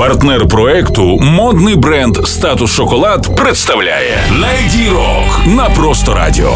[0.00, 6.52] Партнер проекту модний бренд Статус Шоколад представляє Леді Рок на просто радіо.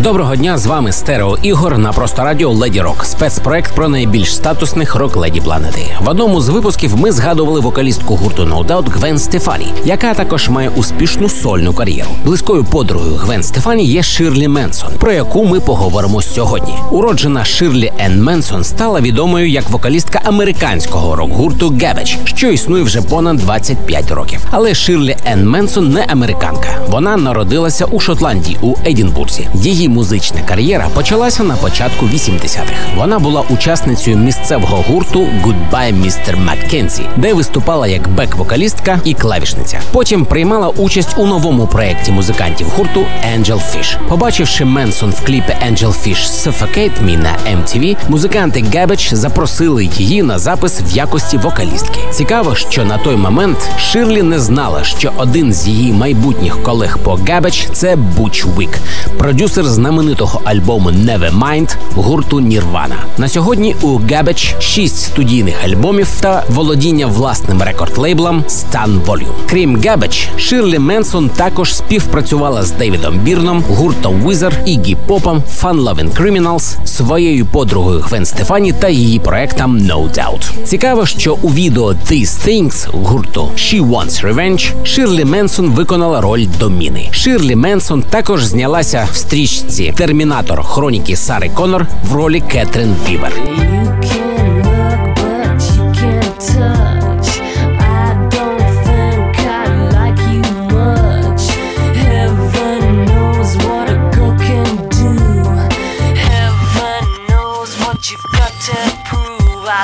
[0.00, 4.94] Доброго дня з вами Стерео Ігор на просто радіо Леді Рок, спецпроект про найбільш статусних
[4.94, 5.80] рок леді планети.
[6.00, 10.68] В одному з випусків ми згадували вокалістку гурту No Doubt Гвен Стефані, яка також має
[10.68, 12.10] успішну сольну кар'єру.
[12.24, 16.74] Близькою подругою Гвен Стефані є Ширлі Менсон, про яку ми поговоримо сьогодні.
[16.90, 23.36] Уроджена Ширлі Енн Менсон стала відомою як вокалістка американського рок-гурту Гебеч, що існує вже понад
[23.36, 24.40] 25 років.
[24.50, 26.68] Але Ширлі Енн Менсон не американка.
[26.88, 29.48] Вона народилася у Шотландії у Едінбурзі.
[29.54, 32.72] Її музична кар'єра почалася на початку 80-х.
[32.96, 36.36] Вона була учасницею місцевого гурту «Goodbye, Mr.
[36.36, 39.80] Маккензі, де виступала як бек-вокалістка і клавішниця.
[39.92, 43.00] Потім приймала участь у новому проєкті музикантів гурту
[43.36, 44.08] Angel Fish.
[44.08, 50.38] Побачивши Менсон в кліпі Angel Fish Suffocate Me на MTV, музиканти Гебеч запросили її на
[50.38, 52.00] запис в якості вокалістки.
[52.10, 57.14] Цікаво, що на той момент Ширлі не знала, що один з її майбутніх колег по
[57.14, 58.78] Гебеч це Буч Вік,
[59.18, 62.96] продюсер знаменитого альбому Nevermind гурту Нірвана.
[63.18, 69.32] На сьогодні у Гебеч шість студійних альбомів та володіння власним рекорд-лейблом Stan Volume.
[69.50, 76.20] Крім Гебеч, Ширлі Менсон також співпрацювала з Дейвідом Бірном, гуртом Wizard, Ігі Попом, Fun Loving
[76.20, 80.64] Criminals, своєю подругою Гвен Стефані та її проектом No Doubt.
[80.64, 87.08] Цікаво, що у відео These Things гурту She Wants Revenge Ширлі Менсон виконала роль Доміни.
[87.10, 89.61] Ширлі Менсон також знялася в стрічці
[89.94, 92.42] Термінатор хроніки Сари Конор в ролі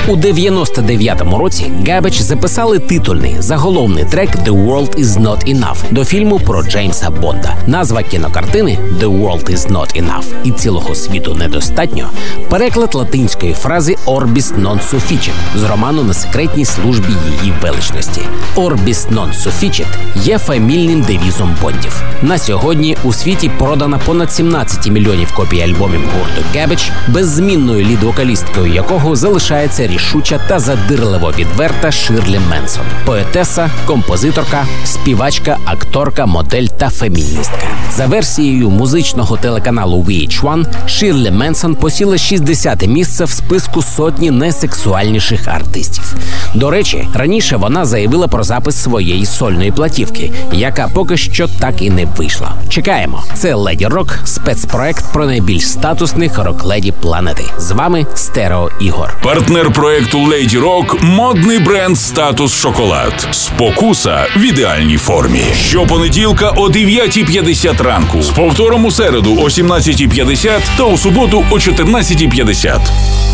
[0.08, 6.38] У 99-му році Габич записали титульний заголовний трек «The World Is Not Enough» до фільму
[6.38, 7.56] про Джеймса Бонда.
[7.66, 12.10] Назва кінокартини «The World Is Not Enough» і цілого світу недостатньо.
[12.50, 18.20] Переклад латинської фрази «Orbis non sufficit» з роману на секретній службі її величності.
[18.56, 19.86] «Orbis non sufficit»
[20.24, 22.02] є фамільним девізом Бондів.
[22.22, 29.16] На сьогодні у світі продано понад 17 мільйонів копій альбомів гурту Габич, беззмінною лід-вокалісткою якого
[29.16, 37.66] залишається рішуча та задирливо відверта Ширлі Менсон, поетеса, композиторка, співачка, акторка, модель та феміністка.
[37.96, 46.14] За версією музичного телеканалу VH1, Ширлі Менсон посіла 60 місце в списку сотні найсексуальніших артистів.
[46.54, 51.90] До речі, раніше вона заявила про запис своєї сольної платівки, яка поки що так і
[51.90, 52.52] не вийшла.
[52.68, 53.22] Чекаємо.
[53.34, 57.44] Це Леді Рок, спецпроект про найбільш статусних рок-леді планети.
[57.58, 59.16] З вами Стерео Ігор.
[59.22, 63.28] Партнер проекту Lady Rock– модний бренд Статус Шоколад.
[63.30, 65.44] Спокуса в ідеальній формі.
[65.54, 68.22] Щопонеділка о 9.50 ранку.
[68.22, 73.25] З повтором у середу о 17.50 та у суботу о 14.50.